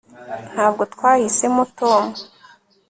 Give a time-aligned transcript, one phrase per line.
[0.53, 2.03] ntabwo twahisemo tom